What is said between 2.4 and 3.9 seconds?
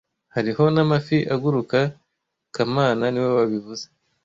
kamana niwe wabivuze